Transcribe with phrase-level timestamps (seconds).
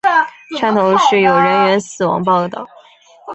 [0.59, 2.65] 汕头市有人员死亡报导。